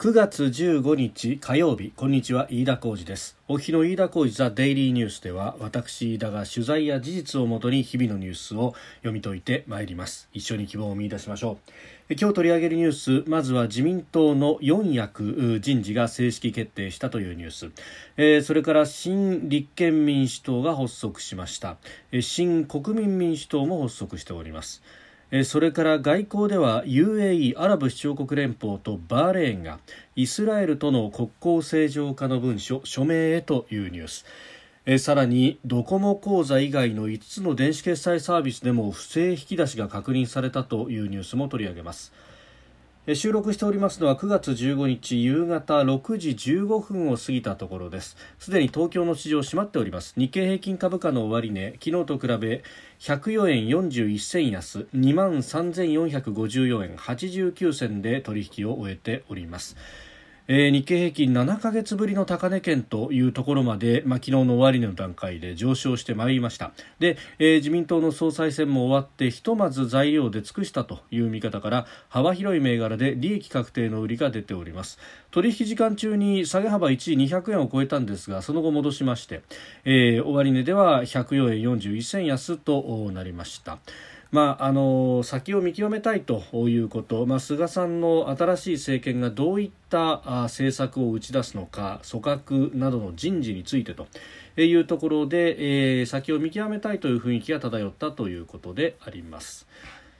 [0.00, 3.36] 9月15日火曜日こんにちは飯田浩二です。
[3.48, 10.30] お日の飯田浩二ザデイリーニュースでは私飯田が取材や事実をもとに日々のニュースを読み解いてまいります。
[10.32, 11.58] 一緒に希望を見出しましょ
[12.08, 12.14] う。
[12.18, 12.92] 今日取り上げるニュー
[13.24, 17.70] スまずは自民党の4役人事が正式決定したというニュース、
[18.16, 21.76] え、それから新立憲民主党が発足しました。
[22.22, 24.82] 新国民民主党も発足しております。
[25.44, 29.78] それから外交では UAE= アラブ首長国連邦とバーレーンが
[30.16, 34.26] イスラエルとの国交正常化の文書署名へというニュース。
[34.86, 42.12] えさらにドコモ口座以外の5つの電子決済サービスでも不正引き出しが確認されたというニュースも取り上げます。
[43.14, 48.16] 収録しておりますのは9月15日夕方6時15分を過ぎたところです。
[48.38, 50.14] すでに東京の市場閉まっております。
[50.18, 52.62] 日経平均株価の終値昨日と比べ
[53.00, 59.76] 104円41銭安2万3454円89銭で取引を終えております。
[60.52, 66.72] えー、日経平均7ヶ月ぶりの高値圏というところまで、まあ、昨日の終値の段階で上昇してまいりました。
[66.98, 74.98] で、えー、自民党の総裁選も終わってひとまず材料で尽くしたという見方から幅広い銘柄で利益確定の売りが出ております。
[75.30, 79.42] 取引時間中に下げ幅一時200円を超えたんですがその後戻しまして、
[79.84, 83.78] えー、終値では104円41銭安となりました。
[84.32, 94.06] まあ、あの先を見極めたいということ、まあ、菅さんの新しい政権がどういった政策を打ち出すのか組閣などの人事についてと
[94.56, 99.66] いうところで、えー、先を見極めたいという雰囲気が漂ったということであります。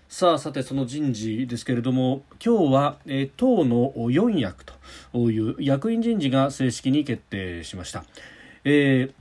[0.08, 4.74] さあさてその人事ですけれども今日は、えー、党の4役と
[5.30, 8.04] いう役員人事が正式に決定しました。
[8.64, 9.19] えー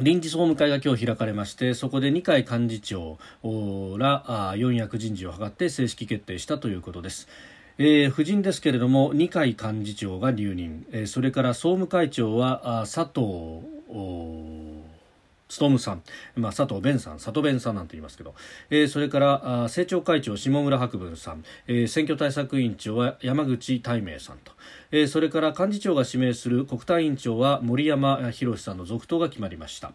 [0.00, 3.18] 臨時総務会が今日開かれましてそこで二階幹事長
[3.98, 7.28] ら四役人事を図って正式決定したということです。
[7.78, 13.62] えー、夫人ですけれども二階幹事長が留任、えー、それから総務会長は佐藤
[15.60, 16.02] 勉さん、
[16.36, 18.34] まあ、佐藤弁さん、佐藤弁さんなんて言いますけど、
[18.70, 24.52] えー、それからあ政調会長、下村博文さん、えー、選挙対策委員長は山口大明さんと、
[24.90, 29.92] えー、それから幹事長が指名する国対委員長は森山博さんの続投が決まりました。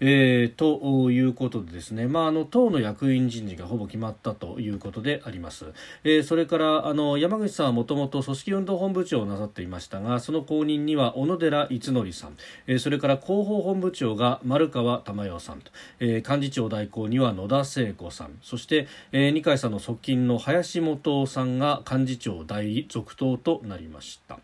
[0.00, 5.66] えー、ということでですね、まあ、あの党の役員人事がほぼ決まったということであります、
[6.04, 12.36] えー、それからあの山口さんはもともと組織運動本部長をなさっていましたがその後任には小野寺逸則さん、
[12.66, 15.70] えー、それから広報本部長が丸川珠代さんと、
[16.00, 18.38] えー、幹事長代行には野田聖子さん。
[18.42, 24.38] そして、えー、二階さんの側近の林元さんが幹事長代理続投となりました。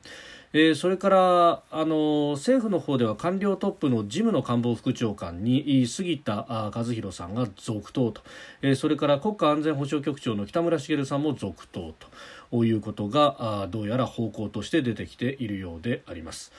[0.55, 8.21] えー、それからあの政府の方では官僚トップの事務の官房副長官に杉田和弘さんが続投と、
[8.61, 11.95] えー、それから国家安全保障局長の北村茂さんも続投
[12.51, 16.53] ということがどうやら方向として出てきているようであります。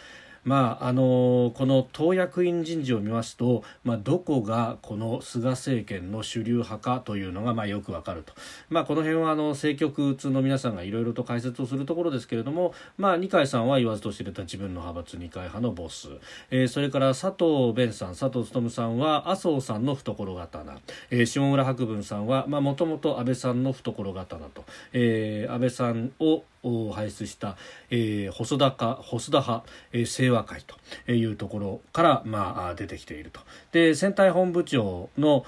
[0.44, 8.34] まああのこの党役員人事を見ますと、まあ、どこがこの菅政権の主流派かというのがまあよくわかると、
[8.70, 16.10] まあ、この辺はあの政局通の皆さんがいろいろと解説をするところですけれども、まあ、二階さんは言わずと知れた自分の派閥二階派のボス、
[16.52, 27.58] えー、それから佐藤弁さん佐藤勉さんは麻生さんの懐刀、えー、下村博文さんはもともと安倍さんの懐刀と、えー、安倍さんをを輩出した、
[27.90, 30.64] えー、細田か細田派、えー、清和会
[31.06, 33.42] というところから、まあ、出てきていると。
[33.72, 35.46] で選対本部長の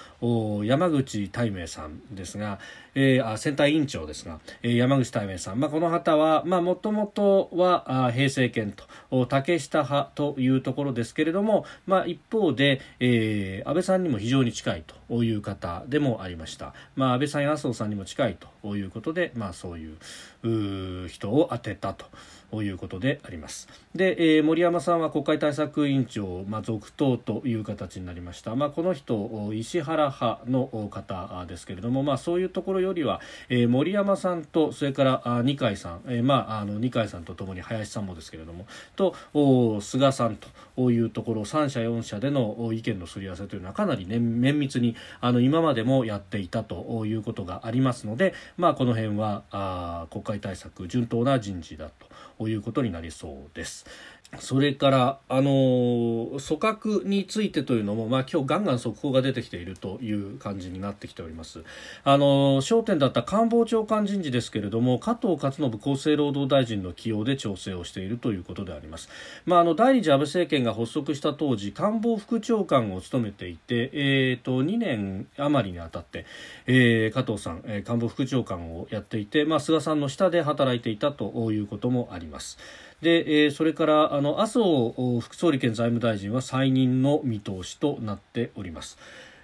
[0.63, 2.59] 山口大明さんですが、
[2.95, 8.73] えー、あ選対委員長ですが、えー、山口大明さん、まあ、この旗はもともとはあ平成権
[9.09, 19.97] と竹下派というところですけれども、まあ、一方で、えー、安倍さんにも非常に近いという方でもありました、まあ、安倍さんや麻生さんにも近いということで、まあ、そういう
[21.05, 22.05] う人を当てたと。
[22.55, 23.67] ということであります。
[23.93, 39.15] で、えー、森山さんは国会対策委員長、まあ、続投という形になりました、まあ、この人石原派の方ですけれども、まあ、そういうところよりは、えー、森山さんとそれから二階さん、えーまあ、あの二階さんとともに林さんもですけれどもと
[39.81, 40.37] 菅さん
[40.77, 52.15] というところ3社4社での意見のすり合わせというのはかなり、ね、綿密にあの今までもやっていたということがありますので、まあ、この辺はあ国会対策順当な人事だと
[52.49, 53.85] いうことになりそうです。
[54.39, 61.63] それから、あのー、組閣についてというのも、まあ、今日ガンガン速報が出てきているという感じになってきております。
[62.03, 69.09] あのー、焦点だった官房長官人事ですけれども、加藤勝信厚生労働大臣の起用で調整をしているということであります。
[69.45, 76.25] まあ、あの、第二次安倍政権が発足した当時、官房副長官を務めていて、えっ、ー、と、2年余りにあたって、
[76.67, 82.57] えー、加藤さん、え、官房副長官をやっていて、まあ、菅さんの下で働いていたということもあります。
[83.01, 88.97] で、えー、それからあの麻生副総理兼財務大臣は再任の見通しとなっております。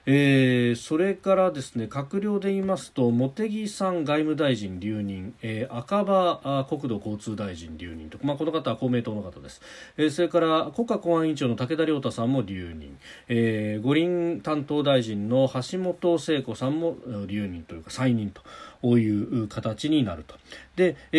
[0.06, 9.62] えー、それからですね閣僚で言いますと茂木さん外務大臣留任、えー、赤羽国土交通大臣留任と、まあ、この方は公明党の方です、
[9.98, 16.96] えー、それから国家公安委員長の武田良太さんも留任、えー、五輪担当大臣の橋本聖子さんも
[17.28, 18.42] 留任というか再任と
[18.82, 20.36] こういう形になると。
[20.76, 21.18] で、え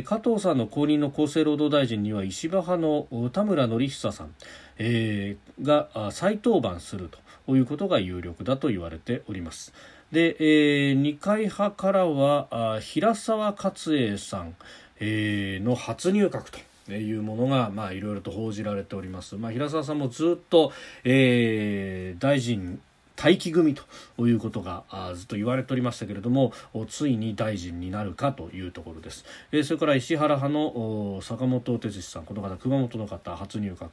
[0.00, 4.34] ー、加藤さんの後任の厚生労働大臣には石破派の田村典久さん、
[4.78, 7.23] えー、が再登板すると。
[7.48, 9.72] いうことが有力だと言われております。
[10.12, 14.54] で、えー、二階派からは平沢勝栄さん、
[15.00, 16.58] えー、の初入閣と。
[16.92, 19.36] いうものが、まあ、いろいろと報じられております。
[19.36, 20.70] まあ、平沢さんもずっと、
[21.02, 22.78] えー、大臣
[23.16, 24.84] 待機組ということが
[25.14, 26.52] ずっと言われておりましたけれども
[26.88, 33.90] ついに大臣になるかというところです、え、それから石原派の坂本哲司さんこの方熊本の方初入閣と、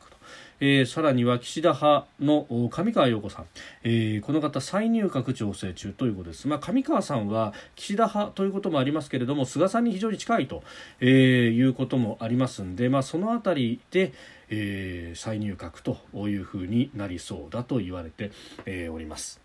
[0.60, 3.46] え、さらには岸田派の上川陽子さん、
[3.84, 10.64] え、この方再入閣調整中ということです、まあ、上川さんは岸田派ということもありますけれども菅さんに非常に近いと、
[11.00, 11.08] え、
[11.52, 14.14] いうこともありますんで、まあ、そのあたりで
[14.52, 15.98] えー、再入閣と
[16.30, 18.32] いうふうになりそうだと言われて、
[18.66, 19.42] えー、おります。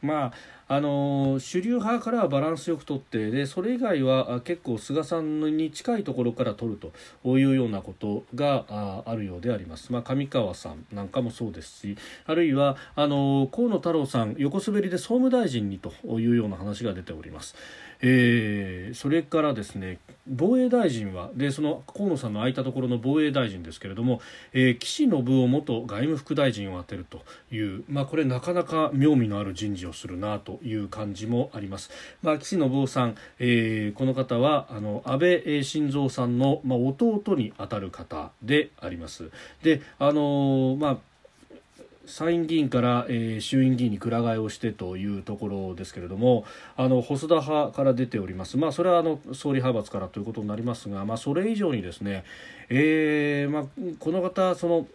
[0.00, 0.32] まあ
[0.66, 6.78] あの主流派からはバランスよく取ってでそれ以外は結構菅さんに近いところから取る
[7.22, 8.64] というようなことが
[9.04, 17.54] あるようであります、まあ、上川さんなんかもそうですしあるいはあの河野太郎さん横滑りで総務大臣にというような話が出ております。
[18.00, 24.20] えー、それからですね防衛大臣はでその河野さんの空いたところの防衛大臣ですけれども、
[24.52, 27.22] えー、岸信夫元外務副大臣を当てると
[27.54, 31.90] いう、まあ、これなかなか妙味のある人事をするなという感じもあります、
[32.22, 39.30] まあ、岸信夫さん、えー、この方はあの安倍晋三さんの、まあ、弟に当たる方であります。
[39.62, 41.13] であのまあ
[42.06, 46.44] 参院議員から、えー、衆院議員にくら替えをしてというところですけれども
[46.76, 52.24] あの細田派から出ております、まあ、それはあの総理派閥からということになりますが、まあ、それ以上にですね、
[52.68, 53.64] えーまあ、
[53.98, 54.86] この方その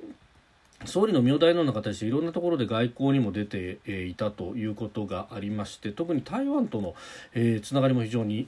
[0.86, 6.96] 総理の名代のような形でいろんなところで外交にも出ていたということがありまして特に台湾との、
[7.62, 8.48] つながりも非常に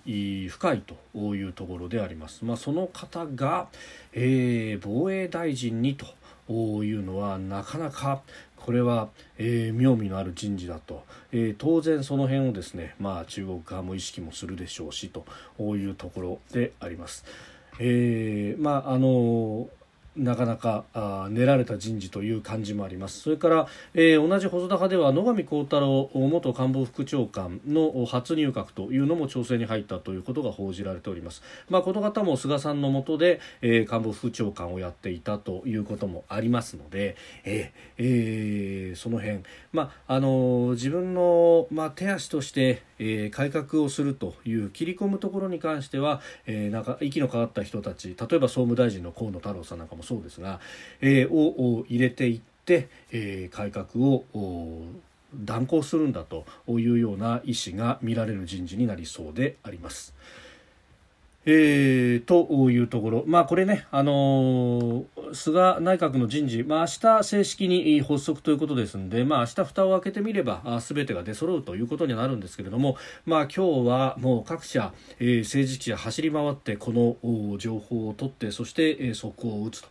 [0.49, 0.81] 深い
[1.13, 2.45] というところであります。
[2.45, 3.67] まあ、その方が、
[4.13, 6.05] え、防衛大臣にと
[6.83, 8.21] いうのはなかなか
[8.65, 15.25] これは、えー、妙味のある人事だと、えー、当然その辺をですね、まあ、中国側も意識もするでしょうしと
[15.59, 17.25] いうところであります。
[17.79, 19.69] えー、まああの
[20.15, 23.21] なかなかあ練られた人事という感じもあります。
[23.21, 31.41] それから、えー、同じ細田派では野上幸太郎元官房副長官の初入閣というのも調整に入ったということが報じられております。
[31.69, 37.15] まあ、この方も菅さんの下で、えー、官房副長官をやっていたということもありますので、
[37.45, 39.39] えーえー、その辺、
[39.71, 50.59] まああの、自分の、まあ、手足として、えー、改革をするという切り込むところに関しては、えー、なんか息のかかった人たち例えば総務大臣の河野太郎さんなんかもそうですが、
[51.01, 54.25] えー、を入れていって、えー、改革を
[55.33, 60.13] 断行するんだというような意思が見られる人事になりそうであります。
[61.43, 79.83] えー、というところ、まあ、これね、あのー、菅内閣の人事、まあ明日正式に発足ということですので、まあ明日蓋を開けてみれば、すべてが出揃うということになるんですけれども、まあ今日はもう各社、えー、政治記者走り回って、この情報を取って、そして、えー、速報を打つ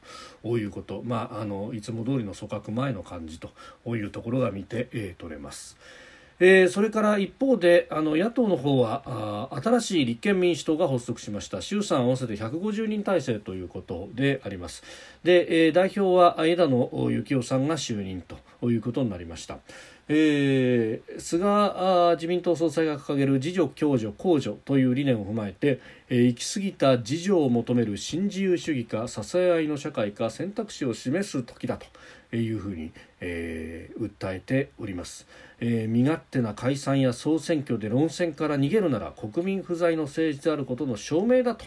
[0.42, 3.50] ということ、まあ、あのいつも通りの組閣前の感じと
[3.86, 5.76] いうところが見て、えー、取れます。
[6.42, 11.60] えー、それから一方であの野党の方はあ新しい立憲民主党が発足しました。
[11.60, 14.82] 衆参合わせて150人体制ということであります。
[15.22, 19.58] で、えー、代表は枝野幸男さんが就任ということになりました。
[20.12, 25.78] えー、菅自民党総裁が掲げる自助共助公助という理念を踏まえて、
[26.08, 31.86] えー、行き過ぎた自助を求める新自由主義か支え合いの社会か選択肢を示す時だと。
[32.36, 35.26] いうふうに、えー、訴えております、
[35.60, 41.64] えー、身勝手な解散や総選挙で論戦から逃げるなら国民不在の政治であることの証明だと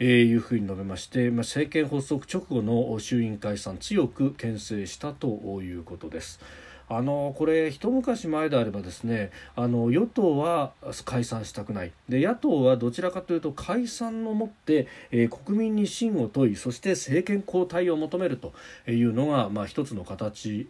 [0.00, 5.28] えー、いうふうに述べまして、まあ、政権発足直後の衆院解散強く牽制したと
[5.60, 6.40] いうことです。
[6.88, 10.72] あのこれ一昔前であればですねあの与党は
[11.04, 11.92] 解散したくない。
[12.08, 18.52] で野党はどちらかというと解散をもって、えー、国民に信を問いそして政権交代を求めると
[18.90, 20.68] いうのが、まあ、一つの形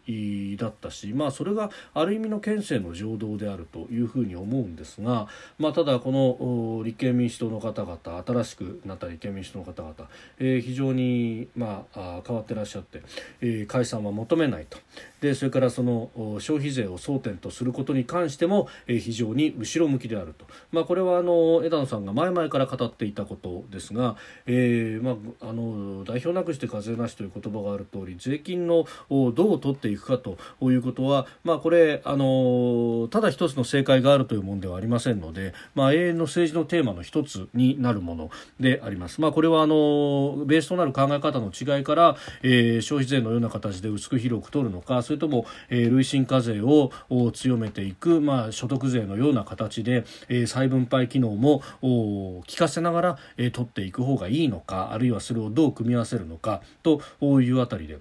[0.58, 9.94] だったし、まあ、それがある意味の憲政の情動であるというふうに思うんですが、まあ、ただこの立憲民主党の方々新しくなった立憲民主党の方々、
[10.38, 13.02] えー、非常に、まあ、変わってらっしゃって、
[13.40, 14.78] えー、解散は求めないと。
[15.20, 16.10] でそれからその
[16.40, 39.20] 消費税を争点とすることに関しても、え非常に後ろ向きであると、まあ、これはあの枝野さんが前々から語っていたことですが、えーまあ、あの代表なくして風なしという言葉がある通り税金のをどう取っていくかということは、まあ、これあのただ一つの正解があるというものではありませんので、まあ、永遠の政治のテーマの一つになるものであります。
[39.20, 46.90] まあ、これはあのベースとなる考え方の違いから、えー、消費税のような形で薄く広く取るのかそれとも、えー、累進課税を
[47.32, 57.00] 強めていく、まあ、所得税のような形で、えー、再分配機能も効かせながら、えー、取っていく方がいいのかあるいはそれをどう組み合わせるのかと
[57.40, 57.98] いうあたりで。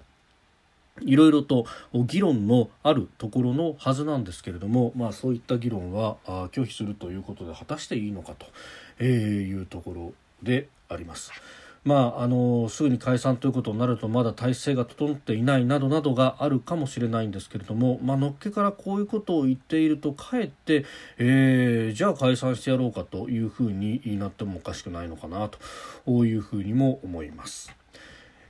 [1.02, 6.16] いろいろと議論のあるところのはずなんですけれども、まあ、そういった議論は
[6.50, 8.34] 拒否するということで果たしていいのか
[8.98, 10.12] というところ
[10.42, 11.30] であります。
[11.84, 20.84] まあ、あのすぐに解散ということになるとまだ体制が整っていないなどなどがあるかもしれないんですけれども、まあのっけからこういうことを言っているとかえって、
[21.18, 25.48] えー、じゃあ解散してやろうかというふうになってもおかしくないのかな
[26.06, 27.74] というふうにも思います。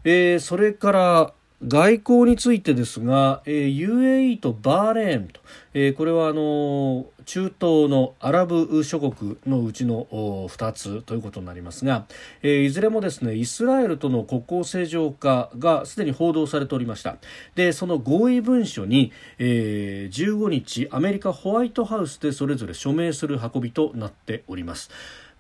[0.05, 1.33] えー、それから
[1.67, 5.41] 外交についてですが、えー、UAE とバーレーンと、
[5.75, 10.07] えー、これはあの中東のアラブ諸国のうちの
[10.49, 12.07] 2つということになりますが、
[12.43, 17.17] えー、いずれもですねイスラエルとの国交正常化がすでに報道されておりました
[17.57, 24.91] でその合意文書に、えー、15日アメリカホワイトハウスでそれぞれ署名する運びとなっております。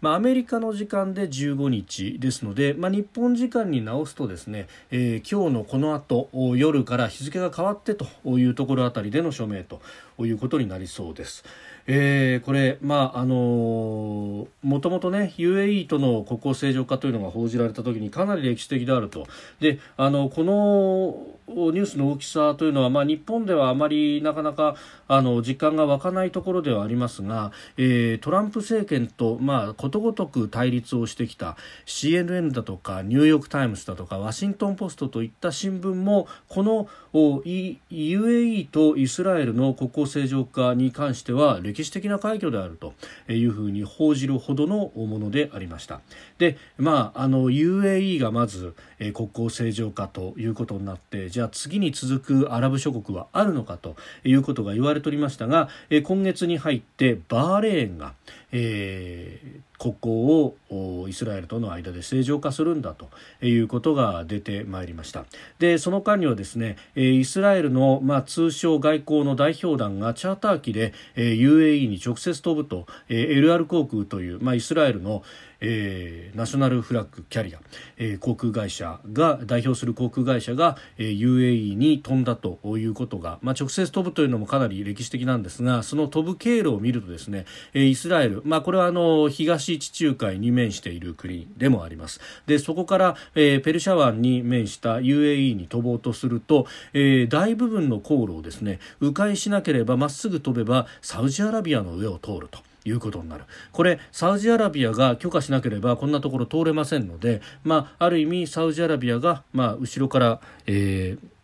[0.00, 8.07] まあ、アメリカの時間で15日ですので、まあ、日本時間に直すとですね、えー、今日のこの後夜から日付が変わってと
[8.38, 9.81] いうところあたりでの署名と
[10.21, 11.45] いうことになりそうです。
[11.90, 14.49] えー、これ、も
[14.80, 19.26] ともと UAE との国交正常化というのが報じられた時にかなり歴史的であると。
[19.59, 24.76] であのこのニュースの大きさというのは、まあ、日本ではあまりなかなか
[25.07, 42.94] あの実感が湧かないところではありますが、えー、トランプ政権と、まあ、ことごとく対立をしてきた CNN だとかニューヨーク・タイムズだとかワシントン・ポストといった新聞もこの UAE とイスラエルの国交正常化に関しては歴史的な快挙であると
[43.32, 46.00] いうふうに報じるほどのものでありました。
[46.38, 58.14] で、まあ、あの UAE がまず、え、国交正常化ということになってじゃあ次に続くアラブ諸国はあるのかということが言われておりましたが、え、今月に入ってバーレーンが、
[58.52, 63.11] えー、国交をイスラエルとの間で正常化するんだと
[63.45, 65.25] いうことが出てまいりました。
[65.59, 75.23] でその間にはですねイスラエルの、まあ、通商外交の代表団がチャーター機で UAE に直接飛ぶとエルアル航空という、まあ、イスラエルの
[75.60, 77.58] えー、ナショナルフラッグキャリア、
[77.96, 102.67] えー、航空会社が代表する航空会社が、えー、UAE に飛んだということが、まあ、直接飛ぶというのもかなり歴史的なんですがその飛ぶ経路を見るとですね、えー、イスラエル、まあ、これはあの東地中海に面している国でもありますでそこから、えー、ペルシャ湾に面した UAE に飛ぼうとすると、えー、大部分の航路をですね迂回しなければまっすぐ飛べばサウジアラビアの上を通ると。
[102.85, 103.44] いうことになる。
[103.73, 111.38] これサウジアラビアが許可しなければこんなところ通れませんので、まあ、ある意味サウジアラビアが、まあ、後ろから、えー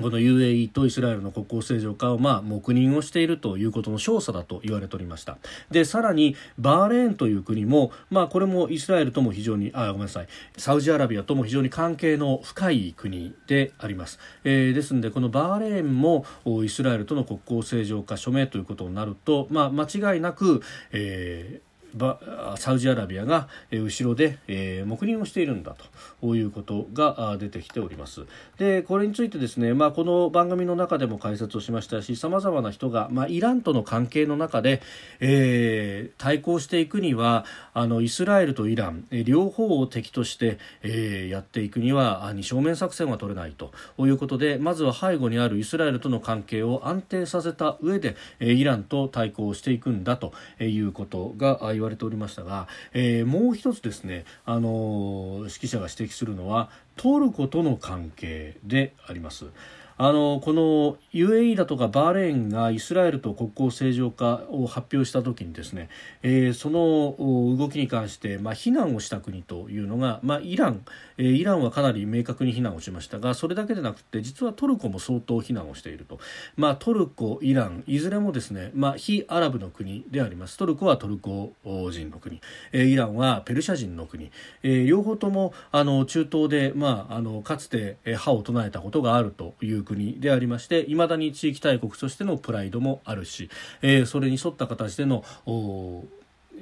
[0.00, 5.38] この UAE とイスラエルの国交正常化をまあ黙認をしているということの証左だと言われておりました。
[5.70, 10.26] でさらにバーレーンという国も、まあ、これもイスラエルとも非常にあごめんなさい。
[10.56, 16.24] サウジアラビアとも非常に関係の深い国であります、えー、ですのでこのバーレーンも
[16.64, 21.63] イスラエルとの国交正常化署名ということになると、まあ、間違いなく、えー
[22.56, 25.76] サウジアラビアが後ろで、え、黙認をしているんだ
[26.20, 28.22] ということが出てきております。
[28.58, 34.80] でこれについてですね、まあ、この番組の中でも解説をしましたしさまざまな人が、まあ、イランとの関係の中で、
[35.20, 59.46] えー、対抗していくにはあのイスラエルとイラン両方を敵として、えー、やっていくには二正面作戦は取れないということでまずは背後にあるイスラエルとの関係を安定させた上でイランと対抗していくんだということが言わわれておりましたが、えー、もう一つですね、あの指揮者が指摘するのはトルコとの関係であります。
[59.96, 65.88] あのこの UAE だとかバーレーンがイスラエルと国交正常化を発表した時にですね、
[66.22, 67.14] えー、その
[67.56, 70.84] 動きに関して、まあ、非難をした国というのが、まあ、イラン、
[71.16, 76.18] えー、イランはかなり明確に非難をしましたがそれだけでなくて実はトルコも相当非難をしていると、
[76.56, 80.58] まあ、トルコ、イランいずれもですね、まあ、非アラブの国であります。
[80.58, 82.40] トルコはトルコ人の国、
[82.72, 84.32] えー、イランはペルシャ人の国、
[84.62, 93.50] えー、両方ともあの中東で、まあ、あのかつて歯を唱えたことがあるという国でありましていまだに地域大国としてのプライドもあるし、
[93.82, 95.24] えー、それに沿った形での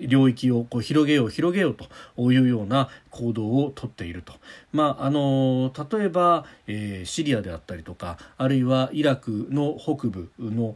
[0.01, 4.33] 領域をこう広げよう広げようというような行動をとっていると、
[4.73, 10.75] まあ、あの例えば、えー、シリアであったりとかあるいはイラクの北部の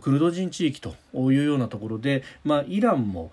[0.00, 3.32] クルド人地域というようなところで、まあ、イランも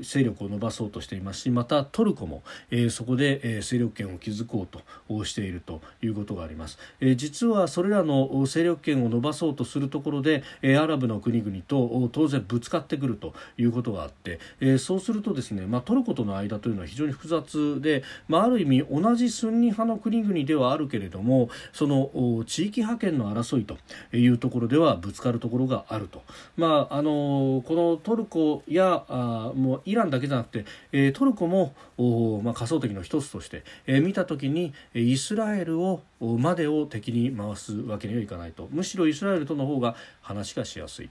[0.00, 14.13] 勢力を伸ばそうとしていますしまたトルコも、えー、そこで、えー、勢力圏を築こうとしているということがあります、えー、実はそれらの勢力圏を伸ばそうとするところで、えー、アラブの国々と当然ぶつかってくるということがあって、
[14.60, 23.76] えー、そうするとですね、まあ、トルコとの間というのは非常に複雑で、まあ、ある意味同じスンニ派の国々ではあるけれどもその地域覇権の争いと
[24.16, 26.22] いうところではぶつかるところがあると、
[26.56, 38.68] まあ、あのこのトルコやあもうイランだけじゃなくて、えー、トルコもお、まあ、仮想敵の一つとして、えー、見た時にイスラエルをまでを敵に回すわけにはいかないと。
[38.70, 41.10] むしろイスラエルとの方が話がしやすい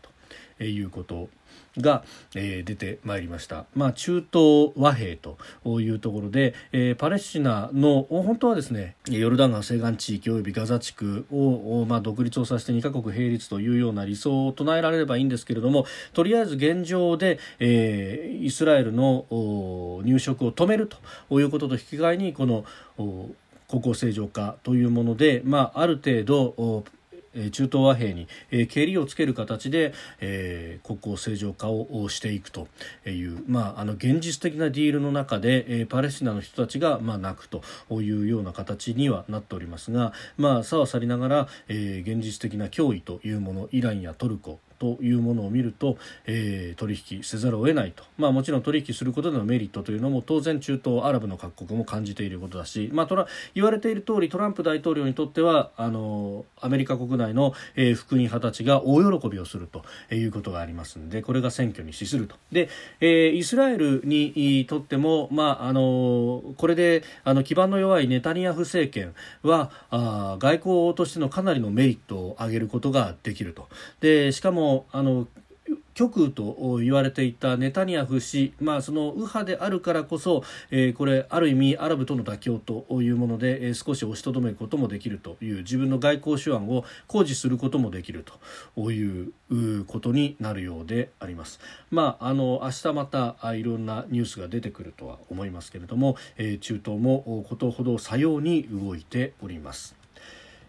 [0.57, 1.29] ということ
[1.77, 2.03] が、
[2.36, 5.38] えー、出てまいりました、まあ、中東和平と
[5.82, 19.25] いうところで、えー、パレスチナの本当はですねヨルダン川西岸地域及びガザ地区を、まあ、独立をさせて2カ国並立というような理想を唱えられればいいんですけれどもとりあえず現状で、えー、イスラエルの
[20.03, 20.89] 入植を止める
[21.27, 22.65] ということと引き換えにこの
[23.68, 26.84] 国交正常化というもので、まあ、ある程度
[27.52, 32.68] 中東和平に、えけりをつける形で、え、国交正常化をしていくと
[33.06, 62.36] いう、まあ、あの現実的なディールの中で、え、パレスチナの人たちが、まあ、泣くというような形にはなっておりますが、まあ、さはさりながら、え、現実的な脅威というものイランやトルコというものを見ると、えー、取引せざるを得ないと、まあ、もちろん取引することでのメリットというのも当然中東アラブの各国も感じていることだし、まあ、トラ言われている通りトランプ大統領にとってはあのアメリカ国内の、えー、福音派たちが大喜びをするということがありますのでこれが選挙に資すると。
[62.52, 62.67] で、
[63.00, 73.69] えー、イスラエルにとっても、まあ、あのこれであの基盤の弱いネタニヤフ政権はあ外交としてのかなりのメリットを上げることができると。
[74.02, 75.27] でしかもあの
[75.93, 88.25] 極右と言われていたネタニヤフ氏、まあ、その右派であるからこそ、えー、これある意味アラブとの妥協というもので、えー、少し押しとどめることもできるという自分の外交手腕を行使することもできる
[88.75, 91.59] ということになるようであります。
[91.91, 99.95] まあ、あの明日またいろんなニュースが出てくるとは思いますけれども、えー、中東もことほどさように動いております。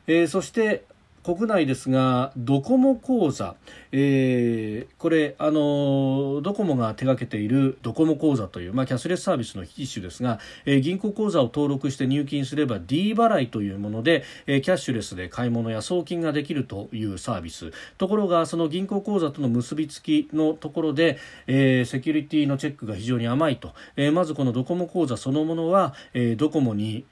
[0.06, 0.84] えー、そして
[1.24, 3.56] 国内ですがドコモ口座、
[3.92, 17.72] えー、これあのドコモが手掛けているドコモ口座という、まあ、キャッシュレスサービスの一種ですが、えー、銀行口座を登録して入金すれば D 払いというもので、えー、キャッシュレスで買い物や送金ができるというサービス。
[17.96, 27.06] ところがその銀行口座との結びつきのところで、えー、セキュリティのチェックが非常に甘いと、えー、まずこのドコモ口座そのものは、えー、ドコモに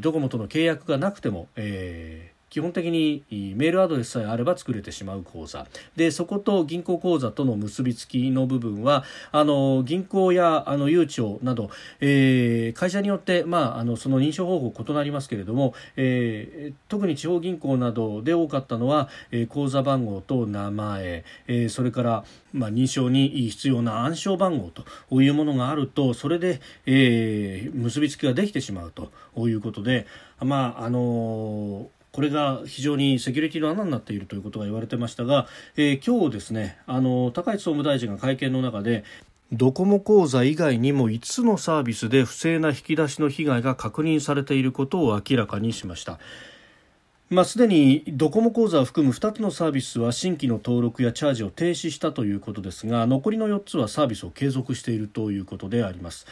[0.00, 5.66] ドコモとの契約がなくても、えー基本的にメールアドレスさえあれば作れてしまう口座。
[5.96, 29.10] でそこと銀行口座との結びつきの部分はあの銀行やあのゆうちょなど、えー、会社によって、まあ、あのその認証方法異なりますけれども、えー、特に地方銀行などで多かったのは、えー、口座番号と名前、えー、それから、まあ、認証に必要な暗証番号というものがあるとそれで、えー、結びつきができてしまうと
[29.48, 30.06] いうことで、
[30.40, 39.04] まああのーこれが非常にセキュリティの穴になっているということが言われてましたが、えー、今日ですねあの高市総務大臣が会見の中で
[39.50, 46.18] ドコモ口座以外にも5つのサービスで不正な引き出しの被害が確認されていることを明らかにしました。
[47.30, 56.26] まあ、すでにドコモ口座を含む2つのサービスは新規の登録やチャージを停止したということですが残りの4つはサービスを継続しているということであります。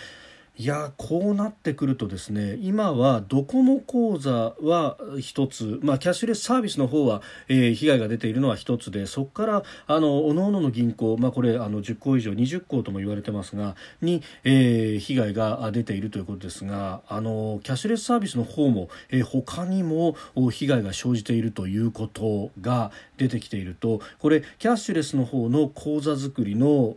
[0.58, 20.16] いやこうなってくるとですね今はドコモ口座は一つ、まあ、キャッシュレスサービスの方は、えー、被害が出ているのは一つでそこからあの各々の銀行、まあ、これあの10個以上20個とも言われてますがに、えー、被害が出ているということですがあのキャッシュレスサービスの方も、えー、他にも
[20.50, 26.96] 被害が生じているということが出てきているとこれキャッシュレスの方の口座作りの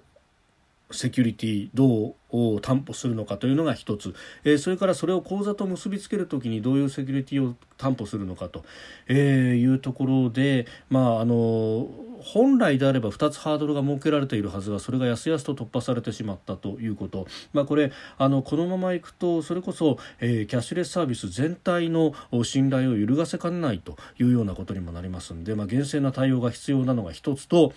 [0.91, 8.63] セキュリティどうを担保するのかというのが一つ、えー、それからそれを口座と結びつけるときにどういうセキュリティを担保するのかと、
[9.07, 11.87] えー、いうところで、まあ、あの
[12.23, 27.73] 本来であれば2つハードルが設けられているはずがそれがやすやすと突破されてしまったということ、まあ、これあのこのままいくとそれこそ、えー、キャッシュレスサービス全体の信頼を揺るがせかねないというようなことにもなりますので、まあ、厳正な対応が必要なのが一つと、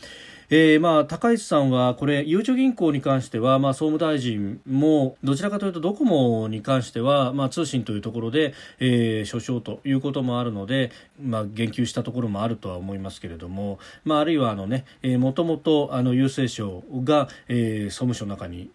[0.51, 18.71] えー、まあ高市さんはこれゆうちょ銀行に関しては、まあ、総務大臣もどちらかというとドコモに関しては、まあ、通信というところで、えー、所掌ということもあるので、まあ、言及したところもあるとは思いますけれども、まあ、あるいはあのね、えー、もともとあの郵政省が、えー、総務省の中に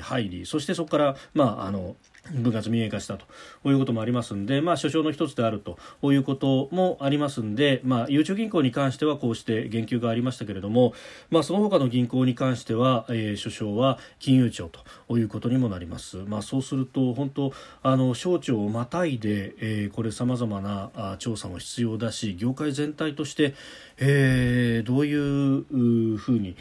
[0.00, 1.96] 入りそしてそこから、まあ、あの
[2.30, 3.26] 分割民営化したと
[3.62, 10.94] こういうこともありますんで、まあ、所掌の一つであるとこういうこともありますんで、まあ、ゆうちょ銀行に関してはこうして言及がありましたけれども、
[11.30, 14.70] まあ、その他の銀行に関しては、えー、所掌は金融庁
[15.08, 16.18] ということにもなります。
[16.18, 23.54] まあ、そうすると本当あの省庁をまたいで、えー、これさまざまなあ調査も必要だし業界全体として、
[23.98, 26.56] えー、どういうふうに、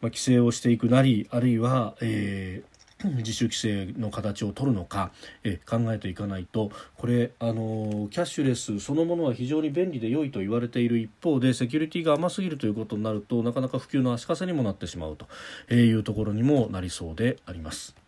[0.00, 2.71] まあ、規制をしていくなりあるいは、えー
[3.18, 5.12] 自主規制の形を取るのか
[5.44, 18.01] え考えていかないとこれあのキャッシュレスそのものは非常に便利で良いと言われている一方でセキュリティが甘すぎるということになるとなかなか普及の足かせにもなってしまうというところにもなりそうであります。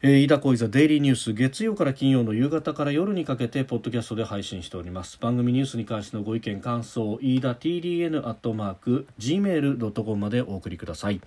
[0.00, 5.18] えー、飯田小泉デイリーニュース月曜から金曜の夕方から夜にかけてポッドキャストで配信しております。
[5.20, 11.20] 番組ニュースに関してのご意見感想飯田 TDN アットマーク gmail.com までお送りください。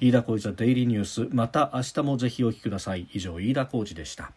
[0.00, 3.06] 飯田小泉デイリーニュースまた明日もぜひお聞きください。
[3.12, 4.32] 以上飯田浩司でした。